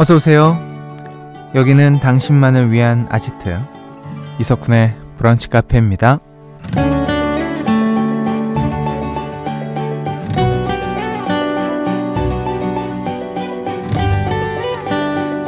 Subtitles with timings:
[0.00, 0.56] 어서 오세요.
[1.56, 3.58] 여기는 당신만을 위한 아지트
[4.38, 6.20] 이석훈의 브런치 카페입니다.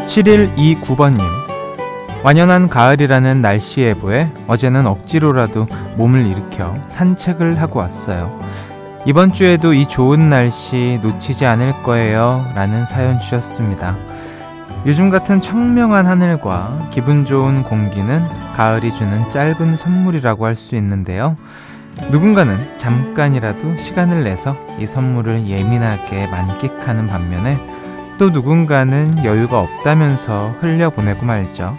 [0.05, 1.21] 7129번님
[2.25, 8.37] 완연한 가을이라는 날씨 예보에 어제는 억지로라도 몸을 일으켜 산책을 하고 왔어요.
[9.07, 12.45] 이번 주에도 이 좋은 날씨 놓치지 않을 거예요.
[12.57, 13.97] 라는 사연 주셨습니다.
[14.87, 18.25] 요즘 같은 청명한 하늘과 기분 좋은 공기는
[18.57, 21.37] 가을이 주는 짧은 선물이라고 할 수 있는데요.
[22.11, 27.59] 누군가는 잠깐이라도 시간을 내서 이 선물을 예민하게 만끽하는 반면에
[28.19, 31.77] 또 누군가는 여유가 없다면서 흘려보내고 말죠.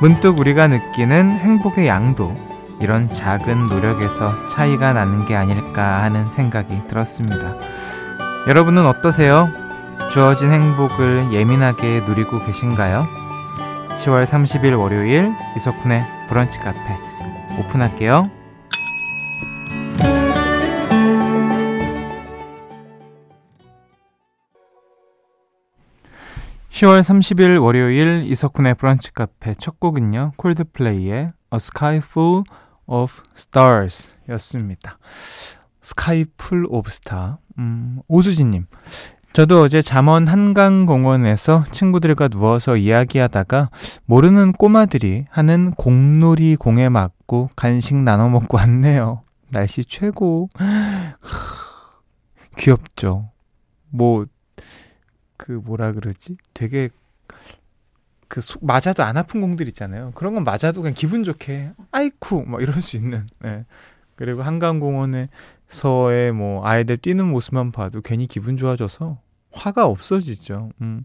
[0.00, 2.34] 문득 우리가 느끼는 행복의 양도
[2.80, 7.54] 이런 작은 노력에서 차이가 나는 게 아닐까 하는 생각이 들었습니다.
[8.48, 9.48] 여러분은 어떠세요?
[10.12, 13.08] 주어진 행복을 예민하게 누리고 계신가요?
[14.04, 16.78] 10월 30일 월요일 이석훈의 브런치 카페
[17.58, 18.30] 오픈할게요.
[26.68, 30.32] 10월 30일 월요일 이석훈의 브런치 카페 첫 곡은요.
[30.36, 32.42] 콜드플레이의 A Sky Full
[32.84, 34.98] of Stars 였습니다.
[35.82, 37.36] Sky Full of Star.
[37.58, 38.66] 음, 오수진님.
[39.32, 43.70] 저도 어제 잠원 한강공원에서 친구들과 누워서 이야기하다가
[44.04, 49.22] 모르는 꼬마들이 하는 공놀이 공에 맞고 간식 나눠 먹고 왔네요.
[49.48, 50.50] 날씨 최고.
[52.58, 53.30] 귀엽죠.
[53.88, 54.26] 뭐,
[55.38, 56.36] 그 뭐라 그러지?
[56.52, 56.90] 되게
[58.28, 60.12] 그 소, 맞아도 안 아픈 공들 있잖아요.
[60.14, 63.26] 그런 건 맞아도 그냥 기분 좋게 아이쿠 뭐 이럴 수 있는.
[63.40, 63.64] 네.
[64.14, 65.28] 그리고 한강공원에
[65.72, 69.18] 서의 뭐 아이들 뛰는 모습만 봐도 괜히 기분 좋아져서
[69.52, 70.70] 화가 없어지죠.
[70.82, 71.02] 음.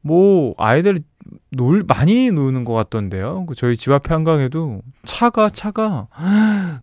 [0.00, 1.02] 뭐 아이들
[1.50, 3.44] 놀 많이 노는 것 같던데요.
[3.46, 6.08] 그 저희 집 앞에 한강에도 차가 차가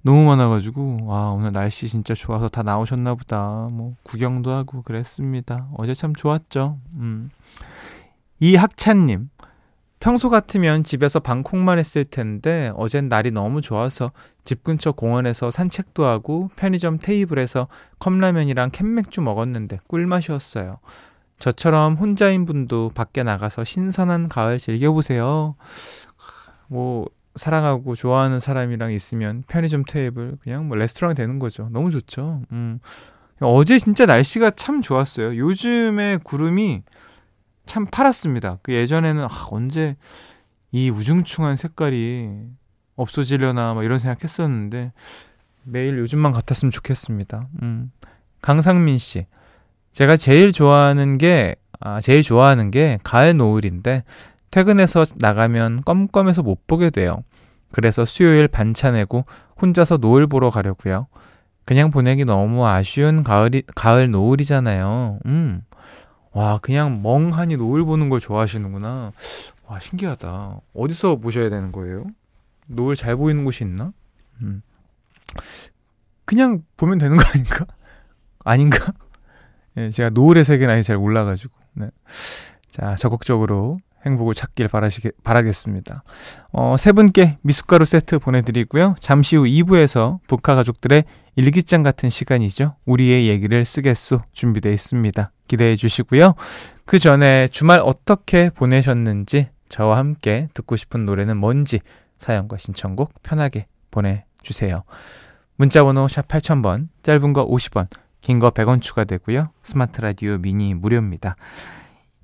[0.03, 3.69] 너무 많아가지고 와 오늘 날씨 진짜 좋아서 다 나오셨나 보다.
[3.71, 5.67] 뭐 구경도 하고 그랬습니다.
[5.79, 6.77] 어제 참 좋았죠.
[6.93, 7.31] 음.
[8.39, 9.29] 이학찬님
[10.05, 14.11] 평소 같으면 집에서 방콕만 했을 텐데 어젠 날이 너무 좋아서
[14.43, 17.67] 집 근처 공원에서 산책도 하고 편의점 테이블에서
[17.97, 20.77] 컵라면이랑 캔맥주 먹었는데 꿀맛이었어요.
[21.39, 25.55] 저처럼 혼자인 분도 밖에 나가서 신선한 가을 즐겨보세요.
[26.67, 31.67] 뭐 사랑하고 좋아하는 사람이랑 있으면 편의점 테이블 그냥 뭐 레스토랑이 되는 거죠.
[31.71, 32.43] 너무 좋죠.
[32.51, 32.79] 음.
[33.41, 35.35] 어제 진짜 날씨가 참 좋았어요.
[35.35, 36.83] 요즘에 구름이
[37.65, 38.59] 참 파랗습니다.
[38.61, 39.95] 그 예전에는 아, 언제
[40.71, 42.29] 이 우중충한 색깔이
[42.95, 44.91] 없어지려나 막 이런 생각했었는데
[45.63, 47.47] 매일 요즘만 같았으면 좋겠습니다.
[47.61, 47.91] 음.
[48.41, 49.25] 강상민 씨.
[49.91, 54.03] 제가 제일 좋아하는 게, 아, 제일 좋아하는 게 가을 노을인데,
[54.51, 57.23] 퇴근해서 나가면 껌껌해서 못 보게 돼요.
[57.71, 59.25] 그래서 수요일 반차 내고
[59.61, 61.07] 혼자서 노을 보러 가려고요.
[61.65, 65.19] 그냥 보내기 너무 아쉬운 가을이, 가을 노을이잖아요.
[65.25, 65.63] 음.
[66.35, 69.13] 와, 그냥 멍하니 노을 보는 걸 좋아하시는구나.
[69.67, 70.59] 와, 신기하다.
[70.73, 72.05] 어디서 보셔야 되는 거예요?
[72.67, 73.93] 노을 잘 보이는 곳이 있나?
[74.41, 74.61] 음.
[76.25, 77.65] 그냥 보면 되는 거 아닌가?
[78.43, 78.93] 아닌가?
[79.77, 81.53] 예, 제가 노을의 세계는 아직 잘 몰라가지고.
[81.75, 81.89] 네.
[82.69, 86.03] 자, 적극적으로 행복을 찾길 바라시게, 바라겠습니다.
[86.51, 88.95] 어, 세 분께 미숫가루 세트 보내드리고요.
[88.99, 91.03] 잠시 후 2부에서 북한 가족들의
[91.35, 92.75] 일기장 같은 시간이죠.
[92.85, 95.27] 우리의 얘기를 쓰겠소 준비되어 있습니다.
[95.47, 96.35] 기대해 주시고요.
[96.85, 101.79] 그 전에 주말 어떻게 보내셨는지 저와 함께 듣고 싶은 노래는 뭔지
[102.17, 104.83] 사연과 신청곡 편하게 보내주세요.
[105.57, 107.87] 문자번호 샵 8000번, 짧은 거 50원,
[108.21, 109.49] 긴 거 100원 추가되고요.
[109.63, 111.35] 스마트 라디오 미니 무료입니다.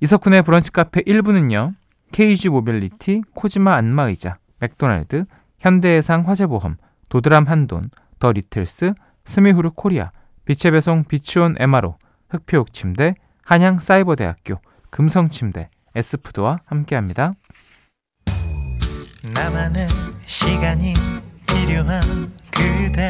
[0.02, 1.74] 이석훈의 브런치 카페 1부는요.
[2.10, 5.26] KG 모빌리티, 코지마 안마의자, 맥도날드,
[5.60, 6.76] 현대해상 화재보험,
[7.08, 7.88] 도드람 한돈,
[8.18, 8.94] 더 리틀스,
[9.24, 10.10] 스미후르 코리아,
[10.44, 11.98] 빛의 배송 비치온 에마로,
[12.30, 13.14] 흑표육 침대,
[13.44, 14.56] 한양 사이버대학교,
[14.90, 17.34] 금성 침대, 에스푸드와 함께합니다.
[19.32, 19.86] 나만의
[20.26, 20.94] 시간이
[21.46, 22.02] 필요한
[22.50, 23.08] 그대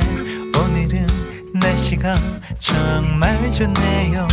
[0.60, 1.06] 오늘은
[1.54, 2.12] 날씨가
[2.58, 4.26] 정말 좋네요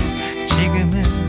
[0.46, 1.29] 지금은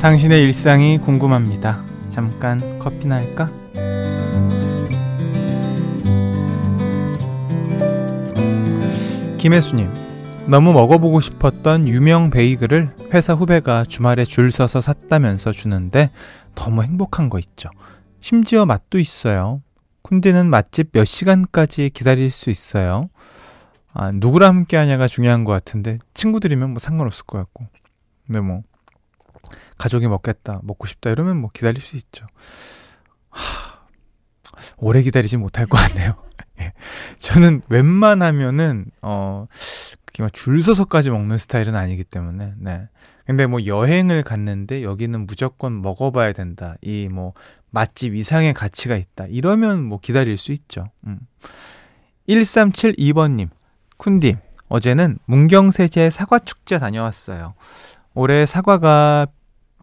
[0.00, 1.84] 당신의 일상이 궁금합니다.
[2.08, 3.50] 잠깐 커피나 할까?
[9.36, 9.90] 김혜수님,
[10.48, 16.10] 너무 먹어보고 싶었던 유명 베이글을 회사 후배가 주말에 줄 서서 샀다면서 주는데
[16.54, 17.68] 너무 행복한 거 있죠.
[18.20, 19.60] 심지어 맛도 있어요.
[20.02, 23.10] 쿤디는 맛집 몇 시간까지 기다릴 수 있어요.
[23.92, 27.66] 아, 누구랑 함께 하냐가 중요한 것 같은데 친구들이면 뭐 상관없을 것 같고.
[28.26, 28.62] 근데 뭐
[29.78, 32.26] 가족이 먹겠다, 먹고 싶다 이러면 뭐 기다릴 수 있죠.
[33.30, 33.80] 하,
[34.76, 36.14] 오래 기다리지 못할 것 같네요.
[36.60, 36.72] 예.
[37.18, 39.46] 저는 웬만하면은 어
[40.32, 42.88] 줄 서서까지 먹는 스타일은 아니기 때문에 네.
[43.26, 46.74] 근데 뭐 여행을 갔는데 여기는 무조건 먹어봐야 된다.
[46.82, 47.32] 이 뭐
[47.70, 49.26] 맛집 이상의 가치가 있다.
[49.28, 50.90] 이러면 뭐 기다릴 수 있죠.
[51.06, 51.20] 음.
[52.28, 53.48] 1372번님,
[53.96, 54.36] 쿤디,
[54.68, 57.54] 어제는 문경세제 사과축제 다녀왔어요.
[58.14, 59.26] 올해 사과가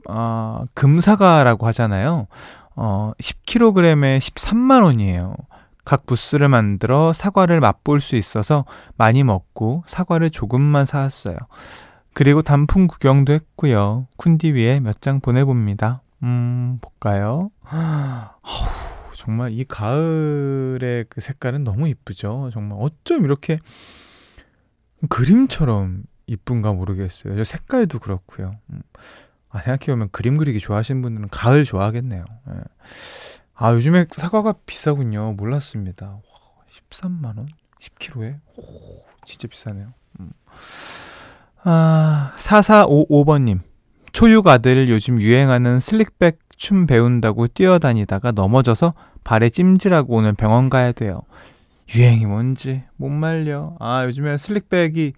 [0.10, 2.28] 어, 금사과라고 하잖아요.
[2.76, 5.36] 어, 10kg에 13만 원이에요.
[5.84, 8.66] 각 부스를 만들어 사과를 맛볼 수 있어서
[8.98, 11.38] 많이 먹고 사과를 조금만 사왔어요.
[12.14, 14.08] 그리고 단풍 구경도 했고요.
[14.18, 16.02] 쿤디 위에 몇 장 보내봅니다.
[16.24, 17.52] 음, 볼까요?
[18.42, 18.70] 어후,
[19.14, 22.50] 정말 이 가을의 그 색깔은 너무 이쁘죠.
[22.52, 23.60] 정말 어쩜 이렇게
[25.10, 27.36] 그림처럼 이쁜가 모르겠어요.
[27.36, 28.52] 저 색깔도 그렇고요.
[28.72, 28.82] 음.
[29.50, 32.26] 아, 생각해보면 그림 그리기 좋아하시는 분들은 가을 좋아하겠네요.
[32.50, 32.54] 예.
[33.56, 35.34] 아, 요즘에 사과가 비싸군요.
[35.34, 36.06] 몰랐습니다.
[36.06, 36.22] 와,
[36.90, 37.48] 13만원?
[37.80, 38.36] 10kg에?
[38.58, 38.64] 오,
[39.26, 39.94] 진짜 비싸네요.
[40.20, 40.30] 음.
[41.64, 43.62] 아, 4455번님.
[44.12, 48.94] 초육 아들 요즘 유행하는 슬릭백 춤 배운다고 뛰어다니다가 넘어져서
[49.24, 51.22] 발에 찜질하고 오늘 병원 가야 돼요.
[51.96, 53.76] 유행이 뭔지 못 말려.
[53.80, 55.14] 아, 요즘에 슬릭백이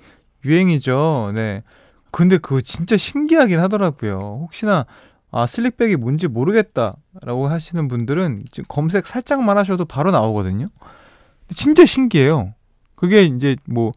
[0.45, 1.31] 유행이죠.
[1.35, 1.63] 네.
[2.11, 4.39] 근데 그거 진짜 신기하긴 하더라고요.
[4.43, 4.85] 혹시나
[5.31, 10.69] 아, 슬릭백이 뭔지 모르겠다라고 하시는 분들은 지금 검색 살짝만 하셔도 바로 나오거든요.
[11.53, 12.53] 진짜 신기해요.
[12.95, 13.91] 그게 이제 뭐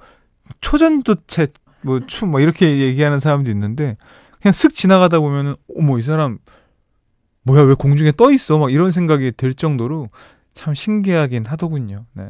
[0.60, 1.48] 초전도체
[1.82, 3.96] 뭐춤뭐 이렇게 얘기하는 사람도 있는데
[4.40, 6.38] 그냥 슥 지나가다 보면은 어머 이 사람
[7.44, 10.08] 뭐야 왜 공중에 떠 있어 막 이런 생각이 들 정도로
[10.52, 12.04] 참 신기하긴 하더군요.
[12.12, 12.28] 네.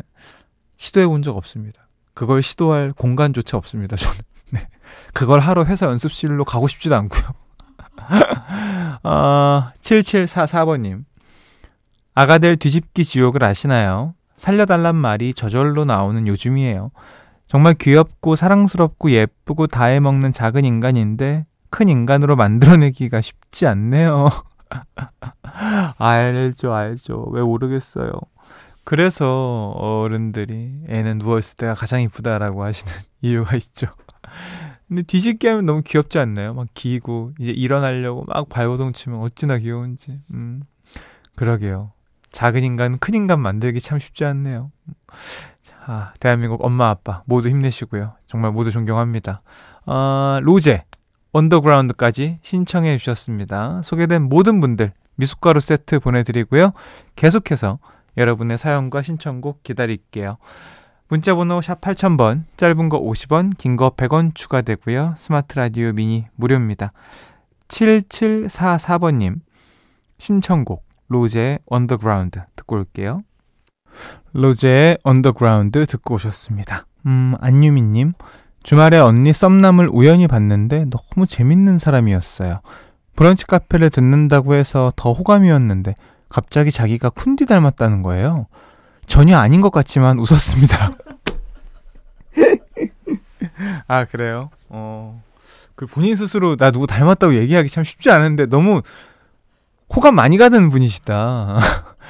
[0.76, 1.88] 시도해 본 적 없습니다.
[2.14, 3.97] 그걸 시도할 공간조차 없습니다.
[3.97, 4.17] 저는.
[4.50, 4.69] 네.
[5.14, 7.23] 그걸 하러 회사 연습실로 가고 싶지도 않고요.
[9.03, 11.05] 어, 7744번님.
[12.14, 14.14] 아가들 뒤집기 지옥을 아시나요?
[14.37, 16.91] 살려달란 말이 저절로 나오는 요즘이에요.
[17.47, 24.29] 정말 귀엽고 사랑스럽고 예쁘고 다 해먹는 작은 인간인데 큰 인간으로 만들어내기가 쉽지 않네요.
[25.99, 27.26] 알죠, 알죠.
[27.31, 28.12] 왜 모르겠어요.
[28.84, 32.93] 그래서 어른들이 애는 누워있을 때가 가장 이쁘다라고 하시는
[33.23, 33.88] 이유가 있죠.
[34.88, 36.52] 근데 뒤집기 하면 너무 귀엽지 않나요?
[36.52, 40.20] 막 기고 이제 일어나려고 막 발버둥 치면 어찌나 귀여운지.
[40.34, 40.62] 음.
[41.34, 41.93] 그러게요.
[42.31, 44.70] 작은 인간, 큰 인간 만들기 참 쉽지 않네요.
[45.62, 48.14] 자, 대한민국 엄마 아빠 모두 힘내시고요.
[48.26, 49.43] 정말 모두 존경합니다.
[49.87, 50.84] 어, 로제
[51.32, 53.81] 언더그라운드까지 신청해 주셨습니다.
[53.82, 56.73] 소개된 모든 분들 미숫가루 세트 보내드리고요.
[57.17, 57.79] 계속해서
[58.17, 60.37] 여러분의 사연과 신청곡 기다릴게요.
[61.08, 65.15] 문자 번호 샵 8000번, 짧은 거 50원, 긴 거 100원 추가되고요.
[65.17, 66.91] 스마트 라디오 미니 무료입니다.
[67.69, 69.41] 7744번님,
[70.19, 73.22] 신청곡, 로제의 언더그라운드 듣고 올게요.
[74.32, 76.87] 로제의 언더그라운드 듣고 오셨습니다.
[77.06, 78.13] 음, 안유미님,
[78.63, 82.60] 주말에 언니 썸남을 우연히 봤는데 너무 재밌는 사람이었어요.
[83.17, 85.94] 브런치 카페를 듣는다고 해서 더 호감이었는데
[86.32, 88.46] 갑자기 자기가 쿤디 닮았다는 거예요.
[89.06, 90.91] 전혀 아닌 것 같지만 웃었습니다.
[93.86, 94.51] 아, 그래요?
[94.69, 95.22] 어,
[95.74, 98.82] 그 본인 스스로 나 누구 닮았다고 얘기하기 참 쉽지 않은데 너무
[99.94, 101.58] 호감 많이 가는 분이시다.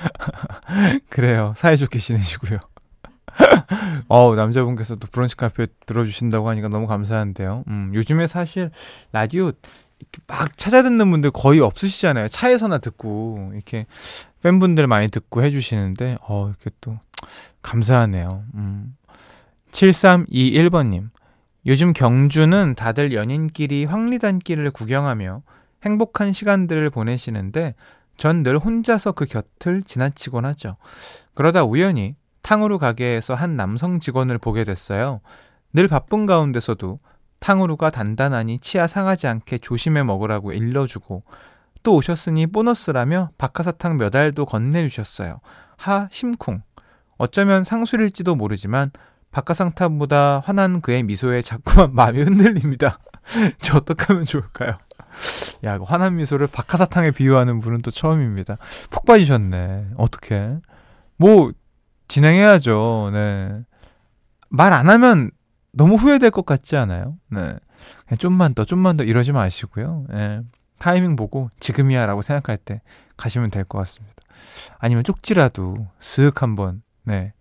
[1.11, 1.53] 그래요.
[1.57, 2.59] 사이좋게 지내시고요.
[4.09, 7.65] 어 남자분께서 또 브런치 카페 들어주신다고 하니까 너무 감사한데요.
[7.69, 8.71] 음, 요즘에 사실
[9.13, 9.53] 라디오
[10.27, 12.29] 막 찾아 듣는 분들 거의 없으시잖아요.
[12.29, 13.87] 차에서나 듣고 이렇게
[14.43, 16.99] 팬분들 많이 듣고 해주시는데 어 이렇게 또
[17.63, 18.45] 감사하네요.
[18.55, 18.97] 음.
[19.73, 21.11] 7321번님
[21.67, 25.43] 요즘 경주는 다들 연인끼리 황리단길을 구경하며
[25.85, 27.75] 행복한 시간들을 보내시는데
[28.17, 30.75] 전 늘 혼자서 그 곁을 지나치곤 하죠.
[31.35, 35.21] 그러다 우연히 탕후루 가게에서 한 남성 직원을 보게 됐어요.
[35.73, 36.99] 늘 바쁜 가운데서도
[37.43, 41.25] 탕후루가 단단하니 치아 상하지 않게 조심해 먹으라고 일러주고
[41.83, 45.39] 또 오셨으니 보너스라며 박하사탕 몇 알도 건네주셨어요.
[45.77, 46.63] 하 심쿵.
[47.19, 48.93] 어쩌면 상술일지도 모르지만
[49.33, 53.01] 박하상탑보다 환한 그의 미소에 자꾸만 마음이 흔들립니다.
[53.59, 54.77] 저 어떡하면 좋을까요?
[55.65, 58.57] 야, 그 환한 미소를 박하사탕에 비유하는 분은 또 처음입니다.
[58.91, 59.89] 푹 빠지셨네.
[59.97, 60.59] 어떻게?
[61.17, 61.51] 뭐
[62.07, 63.11] 진행해야죠.
[63.13, 63.63] 네.
[64.49, 65.31] 말 안 하면
[65.73, 67.17] 너무 후회될 것 같지 않아요?
[67.31, 67.55] 네.
[68.19, 70.07] 좀만 더, 좀만 더 이러지 마시고요.
[70.11, 70.43] 네.
[70.79, 72.81] 타이밍 보고 지금이야라고 생각할 때
[73.17, 74.15] 가시면 될 것 같습니다.
[74.79, 77.33] 아니면 쪽지라도 쓱 한번 네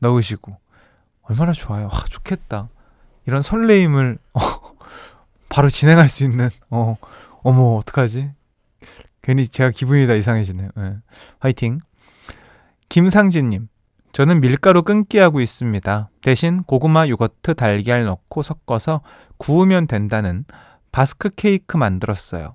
[0.00, 0.52] 넣으시고
[1.22, 1.84] 얼마나 좋아요.
[1.84, 2.68] 와, 좋겠다.
[3.26, 4.40] 이런 설레임을 어,
[5.48, 6.96] 바로 진행할 수 있는 어
[7.42, 8.30] 어머 어떡하지?
[9.22, 10.70] 괜히 제가 기분이 다 이상해지네요.
[10.76, 10.96] 네.
[11.38, 11.78] 화이팅.
[12.88, 13.68] 김상진님,
[14.12, 16.10] 저는 밀가루 끊기 하고 있습니다.
[16.20, 19.00] 대신 고구마, 요거트, 달걀 넣고 섞어서
[19.38, 20.44] 구우면 된다는
[20.92, 22.50] 바스크 케이크 만들었어요.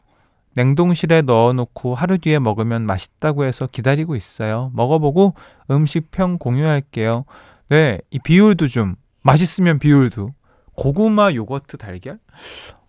[0.53, 4.71] 냉동실에 넣어놓고 하루 뒤에 먹으면 맛있다고 해서 기다리고 있어요.
[4.73, 5.33] 먹어보고
[5.69, 7.25] 음식평 공유할게요.
[7.69, 10.33] 네, 이 비율도 좀 맛있으면 비율도
[10.75, 12.19] 고구마, 요거트, 달걀?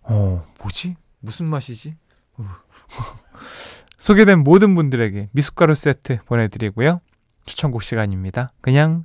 [0.03, 0.93] 어, 뭐지?
[1.19, 1.95] 무슨 맛이지?
[3.97, 7.01] 소개된 모든 분들에게 미숫가루 세트 보내드리고요.
[7.49, 8.51] 추천곡 시간입니다.
[8.61, 9.03] 그냥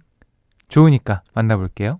[0.68, 1.98] 좋으니까 만나볼게요.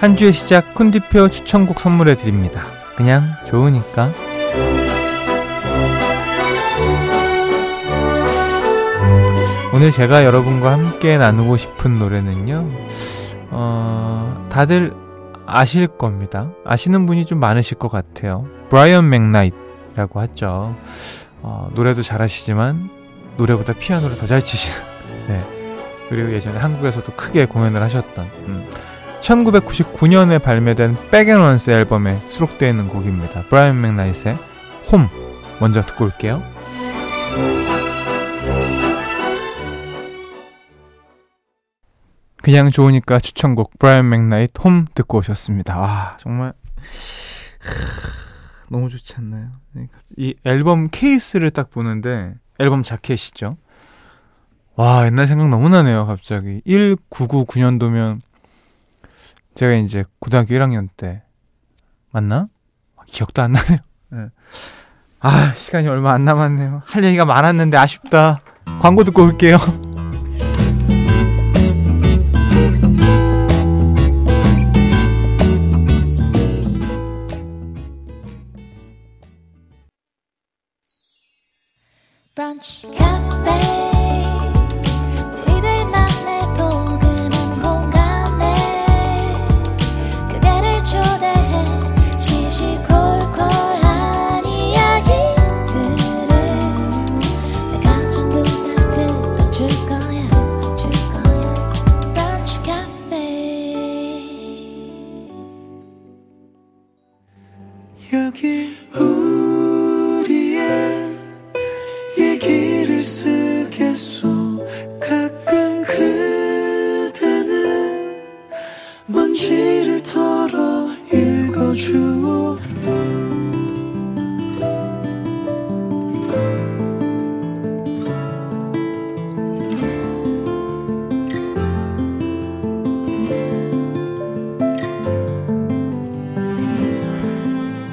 [0.00, 2.64] 한 주의 시작 쿤디표 추천곡 선물해 드립니다.
[2.96, 4.29] 그냥 좋으니까.
[9.72, 12.68] 오늘 제가 여러분과 함께 나누고 싶은 노래는요,
[13.50, 14.92] 어, 다들
[15.46, 16.50] 아실 겁니다.
[16.64, 18.46] 아시는 분이 좀 많으실 것 같아요.
[18.68, 20.74] 브라이언 맥나이트라고 하죠.
[21.42, 22.90] 어, 노래도 잘하시지만,
[23.36, 24.86] 노래보다 피아노를 더 잘 치시는,
[25.28, 25.40] 네.
[26.08, 28.68] 그리고 예전에 한국에서도 크게 공연을 하셨던, 음.
[29.20, 33.42] 1999년에 발매된 Back at One 앨범에 수록되어 있는 곡입니다.
[33.48, 34.36] 브라이언 맥나이트의
[34.90, 35.08] 홈
[35.60, 36.42] 먼저 듣고 올게요.
[42.42, 45.78] 그냥 좋으니까 추천곡 브라이언 맥나이트 홈 듣고 오셨습니다.
[45.78, 46.52] 와 정말
[48.68, 49.50] 너무 좋지 않나요?
[49.72, 53.56] 네, 이 앨범 케이스를 딱 보는데 앨범 자켓이죠.
[54.76, 58.20] 와 옛날 생각 너무 나네요 갑자기 1999년도면
[59.54, 61.22] 제가 이제 고등학교 1학년 때
[62.10, 62.48] 맞나?
[63.06, 63.78] 기억도 안 나네요.
[64.10, 64.18] 네.
[65.20, 66.82] 아 시간이 얼마 안 남았네요.
[66.86, 68.40] 할 얘기가 많았는데 아쉽다.
[68.80, 69.58] 광고 듣고 올게요.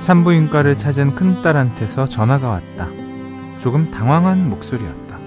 [0.07, 2.87] 산부인과를 찾은 큰딸한테서 전화가 왔다.
[3.59, 5.17] 조금 당황한 목소리였다.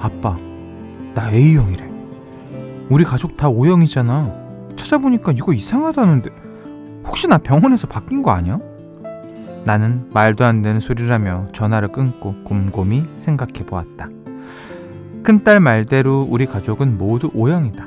[0.00, 0.36] 아빠,
[1.14, 1.88] 나 A형이래.
[2.90, 4.34] 우리 가족 다 O형이잖아.
[4.76, 6.28] 찾아보니까 이거 이상하다는데
[7.06, 8.58] 혹시 나 병원에서 바뀐 거 아니야?
[9.64, 14.10] 나는 말도 안 되는 소리라며 전화를 끊고 곰곰이 생각해 보았다.
[15.22, 17.86] 큰딸 말대로 우리 가족은 모두 O형이다.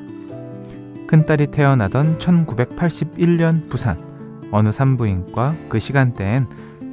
[1.06, 4.09] 큰딸이 태어나던 1981년 부산.
[4.52, 6.48] 어느 산부인과 그 시간대엔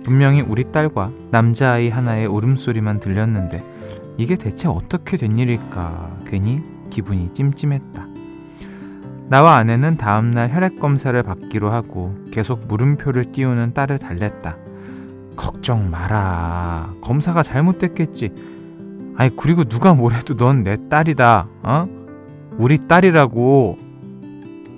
[0.05, 3.65] 분명히 우리 딸과 남자아이 하나의 울음소리만 들렸는데
[4.19, 8.07] 이게 대체 어떻게 된 일일까 괜히 기분이 찜찜했다.
[9.29, 14.57] 나와 아내는 다음날 혈액검사를 받기로 하고 계속 물음표를 띄우는 딸을 달랬다.
[15.35, 16.95] 걱정 마라.
[17.03, 18.33] 검사가 잘못됐겠지.
[19.17, 21.49] 아니, 그리고 누가 뭐래도 넌 내 딸이다.
[21.63, 21.87] 어?
[22.59, 23.86] 우리 딸이라고.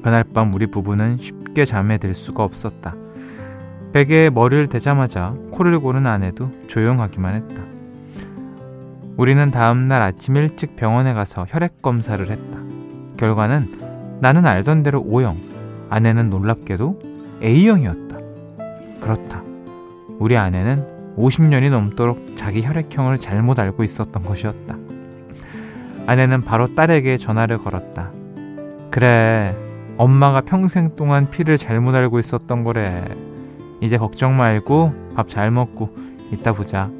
[0.02, 2.94] 그날 밤 우리 부부는 쉽게 잠에 들 수가 없었다.
[3.92, 7.62] 베개에 머리를 대자마자 코를 고는 아내도 조용하기만 했다.
[9.16, 12.60] 우리는 다음날 아침 일찍 병원에 가서 혈액 검사를 했다.
[13.16, 15.38] 결과는 나는 알던 대로 O형,
[15.90, 17.00] 아내는 놀랍게도
[17.42, 18.18] A형이었다.
[19.00, 19.42] 그렇다.
[20.18, 24.76] 우리 아내는 50년이 넘도록 자기 혈액형을 잘못 알고 있었던 것이었다.
[26.06, 28.12] 아내는 바로 딸에게 전화를 걸었다.
[28.90, 29.54] 그래,
[29.98, 33.04] 엄마가 평생 동안 피를 잘못 알고 있었던 거래.
[33.80, 35.94] 이제 걱정 말고 밥 잘 먹고
[36.32, 36.90] 이따 보자.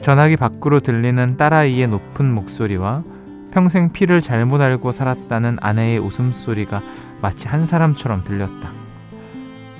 [0.00, 3.02] 전화기 밖으로 들리는 딸아이의 높은 목소리와
[3.50, 6.80] 평생 피를 잘못 알고 살았다는 아내의 웃음소리가
[7.20, 8.70] 마치 한 사람처럼 들렸다.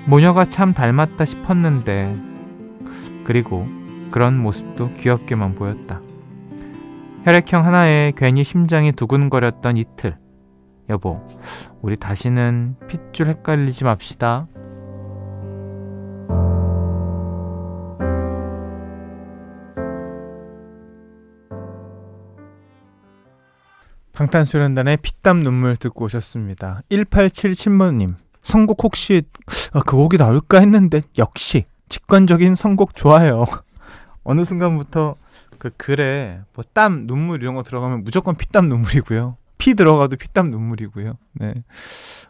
[0.05, 2.17] 모녀가 참 닮았다 싶었는데,
[3.25, 3.67] 그리고
[4.11, 6.01] 그런 모습도 귀엽게만 보였다.
[7.25, 10.17] 혈액형 하나에 괜히 심장이 두근거렸던 이틀.
[10.93, 11.25] 여보,
[11.81, 14.47] 우리 다시는 핏줄 헷갈리지 맙시다.
[24.13, 26.83] 방탄소년단의 피땀 눈물 듣고 오셨습니다.
[26.91, 29.23] 1877번님, 선곡 혹시
[29.73, 33.47] 아, 그 곡이 나올까 했는데 역시 직관적인 선곡 좋아요.
[34.25, 35.17] 어느 순간부터
[35.59, 39.39] 그 글에 뭐 땀, 눈물 이런 거 들어가면 무조건 피땀 눈물이고요.
[39.63, 41.13] 피 들어가도 피땀 눈물이고요.
[41.35, 41.55] 네.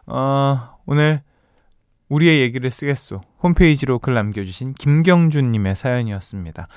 [0.05, 1.23] 어, 오늘
[2.11, 3.23] 우리의 얘기를 쓰겠소.
[3.43, 6.69] 홈페이지로 글 남겨주신 김경준님의 사연이었습니다.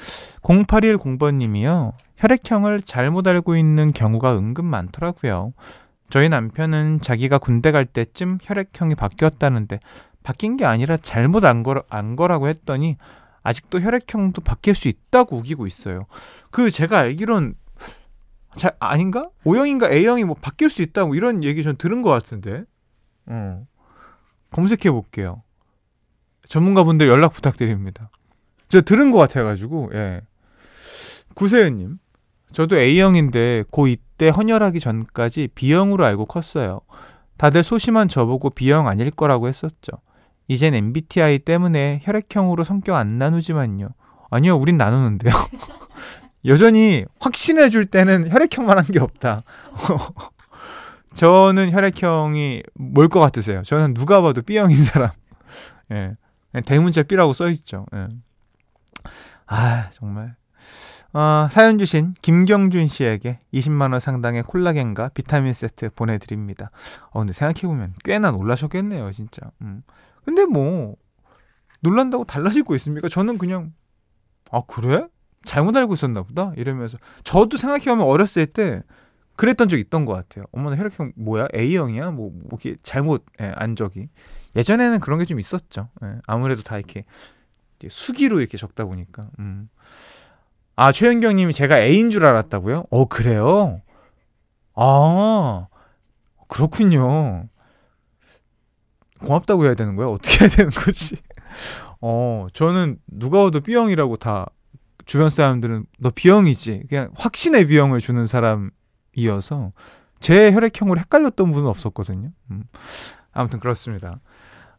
[0.41, 1.91] 0810번님이요.
[2.15, 5.51] 혈액형을 잘못 알고 있는 경우가 은근 많더라고요.
[6.09, 9.81] 저희 남편은 자기가 군대 갈 때쯤 혈액형이 바뀌었다는데
[10.24, 12.95] 바뀐 게 아니라 잘못 안, 거, 안 거라고 했더니
[13.43, 16.05] 아직도 혈액형도 바뀔 수 있다고 우기고 있어요.
[16.50, 17.55] 그 제가 알기론
[18.55, 19.29] 잘 아닌가?
[19.43, 22.63] O형인가 A형이 뭐 바뀔 수 있다고 이런 얘기 전 들은 것 같은데.
[23.27, 23.65] 어.
[24.51, 25.43] 검색해 볼게요.
[26.47, 28.09] 전문가분들 연락 부탁드립니다.
[28.69, 30.21] 저 들은 것 같아가지고, 예.
[31.33, 32.00] 구세은님,
[32.51, 36.81] 저도 A형인데 고2 때 헌혈하기 전까지 B형으로 알고 컸어요.
[37.38, 39.91] 다들 소심한 저보고 B형 아닐 거라고 했었죠.
[40.48, 43.89] 이젠 MBTI 때문에 혈액형으로 성격 안 나누지만요.
[44.29, 45.33] 아니요, 우린 나누는데요.
[46.46, 49.44] 여전히 확신해 줄 때는 혈액형만 한 게 없다.
[51.16, 53.64] 저는 혈액형이 뭘 것 같으세요?
[53.64, 55.10] 저는 누가 봐도 B형인 사람.
[55.92, 56.16] 예.
[56.66, 57.86] 대문자 B라고 써 있죠.
[57.94, 58.08] 예.
[59.48, 60.36] 아, 정말.
[61.14, 66.72] 어, 사연 주신 김경준 씨에게 20만원 상당의 콜라겐과 비타민 세트 보내드립니다.
[67.12, 69.50] 어, 근데 생각해보면 꽤나 놀라셨겠네요, 진짜.
[69.62, 69.84] 음.
[70.25, 70.96] 근데 뭐,
[71.79, 73.08] 놀란다고 달라질 거 있습니까?
[73.08, 73.72] 저는 그냥,
[74.51, 75.08] 아, 그래?
[75.46, 76.51] 잘못 알고 있었나 보다?
[76.58, 76.98] 이러면서.
[77.24, 78.81] 저도 생각해보면 어렸을 때,
[79.36, 80.46] 그랬던 적 있던 것 같아요.
[80.51, 81.48] 어머나 혈액형 뭐야?
[81.55, 82.12] A형이야?
[82.12, 84.10] 뭐, 뭐 이렇게 잘못 예, 안 적이.
[84.55, 85.90] 예전에는 그런 게 좀 있었죠.
[86.03, 87.03] 예, 아무래도 다 이렇게
[87.88, 89.27] 수기로 이렇게 적다 보니까.
[89.40, 89.70] 음.
[90.77, 92.86] 아 최현경님이 제가 A인 줄 알았다고요?
[92.90, 93.81] 어 그래요?
[94.74, 95.68] 아
[96.48, 97.48] 그렇군요.
[99.20, 100.08] 고맙다고 해야 되는 거야?
[100.08, 101.16] 어떻게 해야 되는 거지?
[102.01, 104.46] 어 저는 누가 와도 B형이라고 다
[105.05, 106.83] 주변 사람들은 너 B형이지.
[106.89, 108.72] 그냥 확신의 B형을 주는 사람
[109.15, 109.72] 이어서
[110.20, 112.31] 제 혈액형으로 헷갈렸던 분은 없었거든요.
[112.51, 112.63] 음.
[113.31, 114.20] 아무튼 그렇습니다.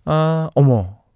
[0.05, 1.07] 아, 어머.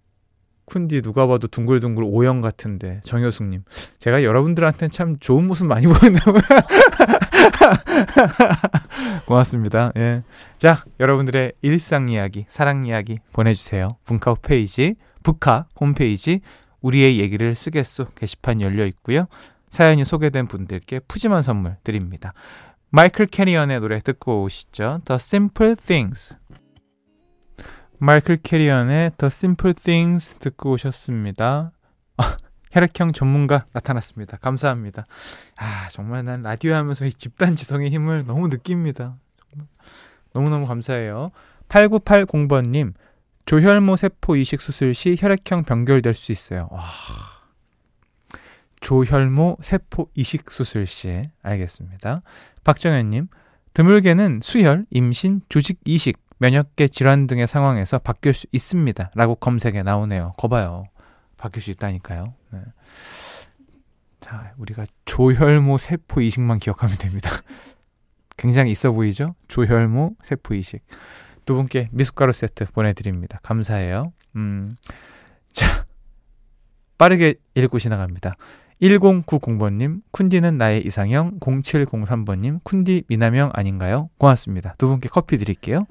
[0.70, 3.64] 쿤디 누가 봐도 둥글둥글 O형 같은데 정효숙님
[3.98, 6.40] 제가 여러분들한테는 참 좋은 모습 많이 보였나 봐요
[9.26, 10.22] 고맙습니다 예.
[10.58, 16.40] 자 여러분들의 일상 이야기 사랑 이야기 보내주세요 분카 홈페이지 북카 홈페이지
[16.80, 19.26] 우리의 얘기를 쓰겠소 게시판 열려 있고요
[19.68, 22.32] 사연이 소개된 분들께 푸짐한 선물 드립니다
[22.92, 25.02] 마이클 캐리언의 노래 듣고 오시죠.
[25.04, 26.34] The Simple Things.
[27.98, 31.70] 마이클 캐리언의 The Simple Things 듣고 오셨습니다.
[32.16, 32.36] 아,
[32.72, 34.38] 혈액형 전문가 나타났습니다.
[34.38, 35.04] 감사합니다.
[35.60, 39.14] 아, 정말 난 라디오 하면서 이 집단 지성의 힘을 너무 느낍니다.
[40.32, 41.30] 너무너무 감사해요.
[41.68, 42.94] 8980번님,
[43.50, 46.68] 조혈모 세포 이식 수술 시 혈액형 변경될 수 있어요.
[46.70, 46.84] 와.
[48.78, 52.22] 조혈모 세포 이식 수술 시 알겠습니다.
[52.62, 53.26] 박정현님,
[53.74, 59.10] 드물게는 수혈, 임신, 조직 이식, 면역계 질환 등의 상황에서 바뀔 수 있습니다.
[59.16, 60.30] 라고 검색에 나오네요.
[60.38, 60.84] 거봐요.
[61.36, 62.32] 바뀔 수 있다니까요.
[62.52, 62.60] 네.
[64.20, 67.30] 자, 우리가 조혈모 세포 이식만 기억하면 됩니다.
[68.38, 69.34] 굉장히 있어 보이죠?
[69.48, 70.84] 조혈모 세포 이식.
[71.50, 73.40] 두 분께 미숫가루 세트 보내드립니다.
[73.42, 74.12] 감사해요.
[74.36, 74.76] 음.
[75.50, 75.84] 자,
[76.96, 78.36] 빠르게 읽고 지나갑니다.
[78.80, 84.10] 1090번님, 쿤디는 나의 이상형, 0703번님, 쿤디 미남형 아닌가요?
[84.18, 84.76] 고맙습니다.
[84.78, 85.86] 두 분께 커피 드릴게요.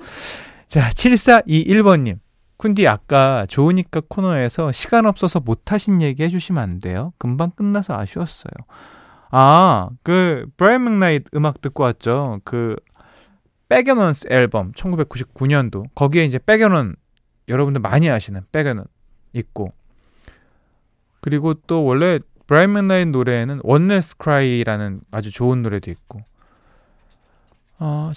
[0.70, 2.20] 자, 7421번님,
[2.58, 7.12] 쿤디 아까 좋으니까 코너에서 시간 없어서 못하신 얘기 해주시면 안 돼요?
[7.18, 8.54] 금방 끝나서 아쉬웠어요.
[9.32, 12.40] 아, 그, 브라이언 맥나잇 음악 듣고 왔죠?
[12.46, 12.78] 그,
[13.70, 15.86] Back at One 앨범, 1999년도.
[15.96, 16.96] 거기에 이제 Back at One,
[17.48, 18.86] 여러분들 많이 아시는 Back at One
[19.34, 19.72] 있고,
[21.22, 26.22] 그리고 또 원래 브라이언 맥나잇 노래에는 One Last Cry라는 아주 좋은 노래도 있고
[27.78, 28.12] 어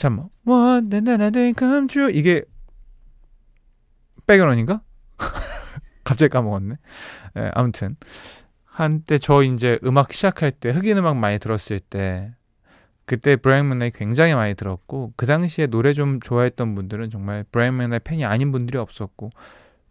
[0.46, 2.42] One you're like a dream come true 이게
[4.26, 4.80] Back at One인가?
[6.04, 6.76] 갑자기 까먹었네.
[7.36, 7.96] 예, 아무튼
[8.64, 12.34] 한때 저 이제 음악 시작할 때 흑인 음악 많이 들었을 때
[13.04, 18.52] 그때 맥나잇 굉장히 많이 들었고 그 당시에 노래 좀 좋아했던 분들은 정말 맥나잇 팬이 아닌
[18.52, 19.30] 분들이 없었고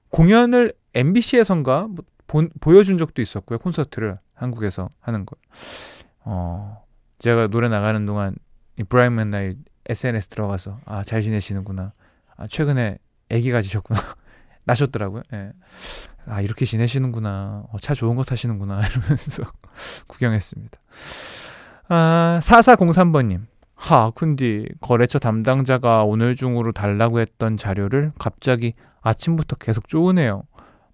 [0.10, 5.38] 공연을 MBC에선가 뭐 본, 보여준 적도 있었고요 콘서트를 한국에서 하는 걸.
[6.22, 6.84] 어
[7.20, 8.36] 제가 노래 나가는 동안
[8.78, 11.94] 이 브라이언 맥나잇 SNS 들어가서 아 잘 지내시는구나.
[12.38, 12.98] 아 최근에
[13.32, 14.00] 아기 가지셨구나.
[14.64, 15.24] 나셨더라고요.
[15.34, 15.52] 예.
[16.26, 17.66] 아 이렇게 지내시는구나.
[17.72, 19.44] 어, 차 좋은 거 타시는구나 이러면서
[20.08, 20.80] 구경했습니다.
[21.94, 23.42] 아 4403번님.
[23.76, 30.44] 하, 쿤디, 거래처 담당자가 오늘 중으로 달라고 했던 자료를 갑자기 아침부터 계속 쪼으네요.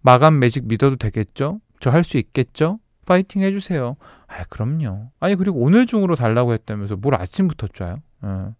[0.01, 1.59] 마감 매직 믿어도 되겠죠?
[1.79, 2.79] 저 할 수 있겠죠?
[3.05, 3.95] 파이팅 해주세요.
[4.25, 5.11] 아, 그럼요.
[5.19, 8.01] 아니, 그리고 오늘 중으로 달라고 했다면서 뭘 아침부터 쪄요?
[8.21, 8.55] 어,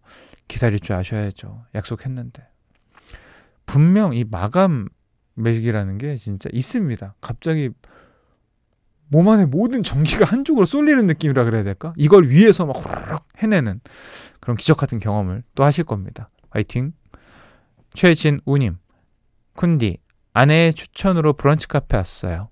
[0.46, 1.64] 기다릴 줄 아셔야죠.
[1.74, 2.46] 약속했는데.
[3.66, 4.88] 분명 이 마감
[5.34, 7.14] 매직이라는 게 진짜 있습니다.
[7.20, 7.70] 갑자기
[9.10, 11.92] 몸 안에 모든 전기가 한쪽으로 쏠리는 느낌이라 그래야 될까?
[11.96, 13.80] 이걸 위에서 막 호로록 해내는
[14.40, 16.30] 그런 기적 같은 경험을 또 하실 겁니다.
[16.50, 16.92] 화이팅!
[17.94, 18.76] 최진 우님,
[19.54, 19.98] 쿤디,
[20.34, 22.50] 아내의 추천으로 브런치 카페 왔어요.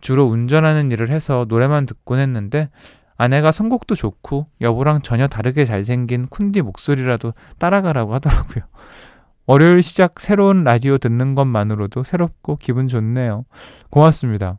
[0.00, 2.70] 주로 운전하는 일을 해서 노래만 듣곤 했는데
[3.16, 8.64] 아내가 선곡도 좋고 여보랑 전혀 다르게 잘생긴 쿤디 목소리라도 따라가라고 하더라고요.
[9.46, 13.44] 월요일 시작 새로운 라디오 듣는 것만으로도 새롭고 기분 좋네요.
[13.90, 14.58] 고맙습니다.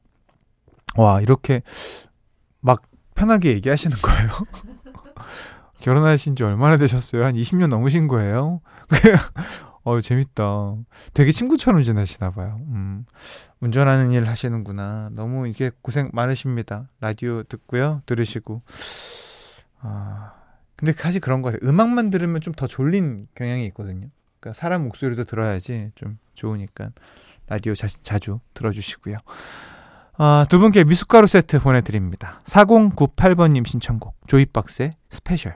[0.98, 1.62] 와, 이렇게
[2.62, 2.82] 막
[3.16, 4.30] 편하게 얘기하시는 거예요?
[5.80, 7.26] 결혼하신 지 얼마나 되셨어요?
[7.26, 8.62] 한 20년 넘으신 거예요?
[9.84, 10.76] 어, 재밌다.
[11.14, 12.60] 되게 친구처럼 지내시나 봐요.
[12.68, 13.06] 음.
[13.62, 15.10] 운전하는 일 하시는구나.
[15.14, 16.90] 너무 이게 고생 많으십니다.
[17.00, 18.02] 라디오 듣고요.
[18.06, 18.62] 들으시고.
[19.82, 20.34] 아.
[20.76, 21.68] 근데 사실 그런 거 같아요.
[21.70, 24.08] 음악만 들으면 좀 더 졸린 경향이 있거든요.
[24.40, 26.92] 그러니까 사람 목소리도 들어야지 좀 좋으니까
[27.48, 29.18] 라디오 자, 자주 들어주시고요.
[30.22, 32.42] 아, 두 분께 미숫가루 세트 보내드립니다.
[32.44, 35.56] 4098번님 신청곡 조이박스의 스페셜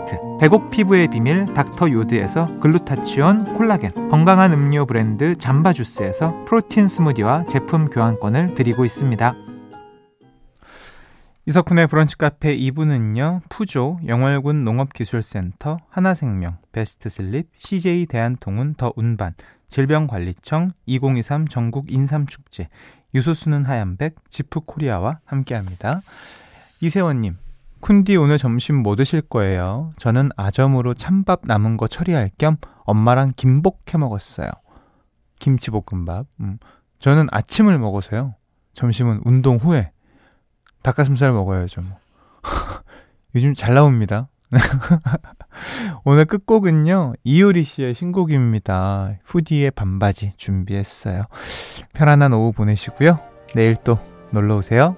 [0.01, 7.45] 세트 배곡 피부의 비밀 닥터 요드에서 글루타치온 콜라겐 건강한 음료 브랜드 잠바 주스에서 프로틴 스무디와
[7.45, 9.33] 제품 교환권을 드리고 있습니다.
[11.47, 13.41] 이석훈의 브런치 카페 2부는요.
[13.49, 19.33] 푸조, 영월군 농업기술센터, 하나생명, 베스트슬립, CJ 대한통운 더 운반,
[19.67, 22.69] 질병관리청, 2023 전국 인삼축제,
[23.15, 25.99] 유소수는 하얀백, 지프코리아와 함께합니다.
[26.81, 27.37] 이세원님,
[27.81, 29.93] 쿤디 오늘 점심 뭐 드실 거예요?
[29.97, 34.49] 저는 아점으로 찬밥 남은 거 처리할 겸 엄마랑 김복 해 먹었어요.
[35.39, 36.27] 김치볶음밥.
[36.41, 36.59] 음.
[36.99, 38.35] 저는 아침을 먹어서요.
[38.73, 39.91] 점심은 운동 후에
[40.83, 41.81] 닭가슴살 먹어야죠.
[41.81, 41.97] 뭐.
[43.35, 44.29] 요즘 잘 나옵니다.
[46.03, 49.17] 오늘 끝곡은요, 이효리 씨의 신곡입니다.
[49.23, 51.23] 후디의 반바지 준비했어요.
[51.93, 53.19] 편안한 오후 보내시고요.
[53.55, 53.97] 내일 또
[54.31, 54.95] 놀러 오세요.